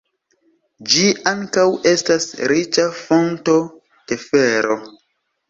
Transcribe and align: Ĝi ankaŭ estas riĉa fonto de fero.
Ĝi 0.93 1.03
ankaŭ 1.31 1.65
estas 1.91 2.25
riĉa 2.53 2.87
fonto 3.03 3.59
de 4.15 4.21
fero. 4.25 4.81